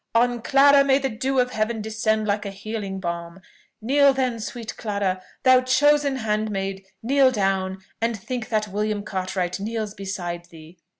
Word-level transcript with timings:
On 0.15 0.41
Clara 0.41 0.83
may 0.83 0.97
the 0.97 1.11
dew 1.11 1.37
of 1.37 1.51
Heaven 1.51 1.79
descend 1.79 2.25
like 2.25 2.43
healing 2.45 2.99
balm! 2.99 3.39
Kneel 3.83 4.13
then, 4.13 4.39
sweet 4.39 4.75
Clara 4.75 5.21
thou 5.43 5.61
chosen 5.61 6.15
handmaid; 6.15 6.87
kneel 7.03 7.29
down, 7.29 7.83
and 8.01 8.19
think 8.19 8.49
that 8.49 8.67
William 8.67 9.03
Cartwright 9.03 9.59
kneels 9.59 9.93
beside 9.93 10.45
thee! 10.45 10.79